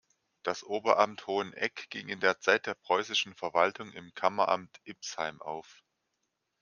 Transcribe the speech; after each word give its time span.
Das 0.41 0.63
Oberamt 0.63 1.27
Hoheneck 1.27 1.85
ging 1.91 2.09
in 2.09 2.19
der 2.21 2.39
Zeit 2.39 2.65
der 2.65 2.73
preußischen 2.73 3.35
Verwaltung 3.35 3.93
im 3.93 4.11
Kammeramt 4.15 4.81
Ipsheim 4.83 5.39
auf. 5.43 5.83